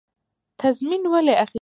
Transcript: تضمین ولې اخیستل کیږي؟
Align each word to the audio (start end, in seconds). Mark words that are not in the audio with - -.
تضمین 0.61 1.03
ولې 1.11 1.15
اخیستل 1.21 1.39
کیږي؟ 1.41 1.49